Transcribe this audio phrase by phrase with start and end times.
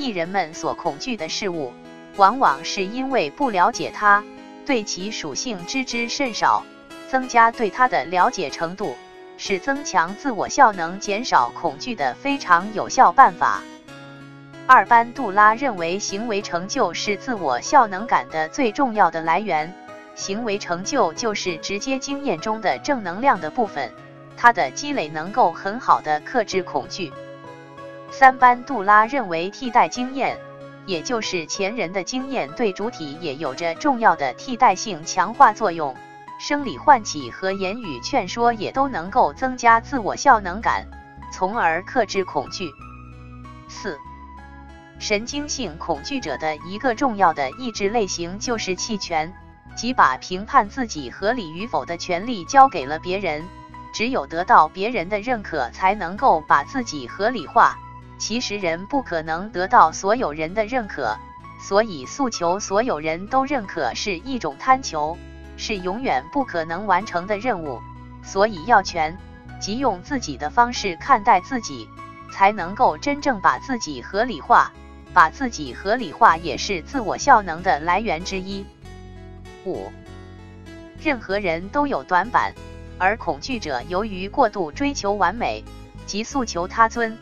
[0.00, 1.74] 艺人们所恐惧的事物，
[2.16, 4.24] 往往是因为不了解它，
[4.64, 6.64] 对其属性知之甚少。
[7.08, 8.96] 增加对它的了解程度，
[9.36, 13.60] 是增强自我效能、减少恐惧的非常有效办法。
[14.66, 19.74] 二班杜拉认为，行为成就是自我效能感的最重要的来源。
[20.14, 23.92] 行为成就就是直接经验中的正能量的部分，
[24.36, 27.12] 它的积累能够很好的克制恐惧。
[28.10, 30.36] 三班杜拉认为，替代经验，
[30.84, 35.96] 也就是前人的经验，对主体也有着重要的替代性强化作用。
[36.38, 40.86] 生理唤起和言语劝说也都能够增加自我效能感，
[41.30, 42.70] 从而克制恐惧。
[43.68, 43.98] 四、
[44.98, 49.32] 神经性恐惧者的一个重要的意志类型就是弃权，
[49.76, 53.44] 即把评判自己合理与否的权利交给了别人。
[53.92, 57.78] 只有得到别人的认可，才能够把自己合理化。
[58.20, 61.16] 其实人不可能得到所有人的认可，
[61.58, 65.16] 所以诉求所有人都认可是一种贪求。
[65.56, 67.80] 是永远不可能完成的任务，
[68.22, 69.18] 所以要全，
[69.60, 71.86] 即用自己的方式看待自己，
[72.32, 74.72] 才能够真正把自己合理化。
[75.12, 78.64] 把自己合理化也是自我效能的来源之一。
[79.66, 79.90] 五，
[81.02, 82.54] 任何人都有短板，
[82.96, 85.64] 而恐惧者由于过度追求完美，
[86.06, 87.18] 即诉求他尊，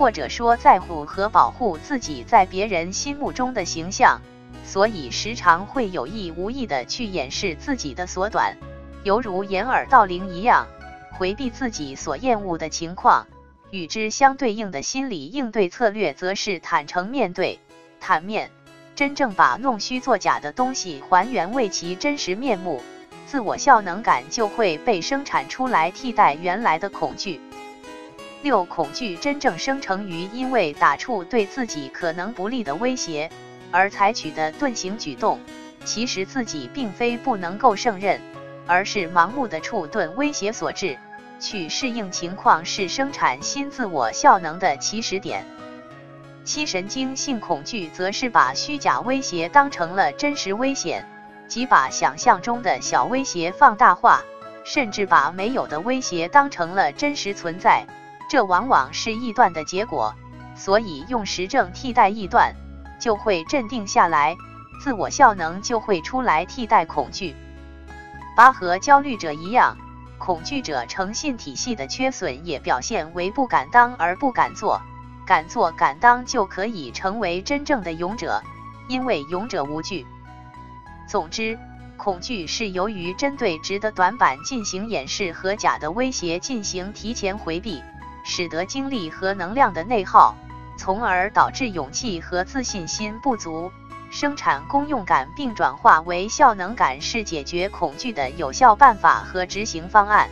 [0.00, 4.22] 或者说在乎和保护自己在别人心目中的形象。
[4.64, 8.56] 所以时常会有意无意的去掩饰自己的所短，
[9.04, 10.66] 犹如掩耳盗铃一样，
[11.18, 13.26] 回避自己所厌恶的情况。
[13.70, 17.60] 与之相对应的心理应对策略，则是坦诚面对、
[18.00, 18.50] 坦面，
[18.96, 22.82] 真正把弄虚作假的东西还原为其真实面目，
[23.26, 27.38] 自我效能感就会被生产出来，替代原来的恐惧。
[28.42, 33.30] 六、恐惧真正生成于因为打触对自己可能不利的威胁。
[33.70, 35.38] 而采取的遁形举动，
[35.84, 38.20] 其实自己并非不能够胜任，
[38.66, 40.98] 而是盲目的触遁威胁所致。
[41.38, 45.46] 去适应情况是生产新自我效能的起始点。
[46.44, 51.08] 七神经性恐惧则是把虚假威胁当成了真实危险，
[51.48, 54.22] 即把想象中的小威胁放大化，
[54.64, 57.86] 甚至把没有的威胁当成了真实存在。
[58.30, 60.14] 这往往是臆断的结果，
[60.54, 62.54] 所以用实证替代臆断。
[63.00, 64.36] 就会镇定下来，
[64.80, 67.34] 自我效能就会出来替代恐惧。
[68.36, 69.76] 八和焦虑者一样，
[70.18, 74.80] 恐惧者诚信体系的缺损也表现为不敢当而不敢做，
[75.26, 78.44] 敢做敢当就可以成为真正的勇者，
[78.86, 80.06] 因为勇者无惧。
[81.08, 81.58] 总之，
[81.96, 87.82] 恐惧是由于针对值的短板进行掩饰和假的威胁进行提前回避，
[88.32, 90.36] 使得精力和能量的内耗。
[90.76, 93.72] 从而导致勇气和自信心不足，
[94.12, 100.30] 生产功用感并转化为效能感，是解决恐惧的有效办法和执行方案。